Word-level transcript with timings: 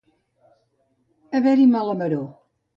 Haver-hi 1.41 1.71
mala 1.77 1.93
maror. 2.03 2.29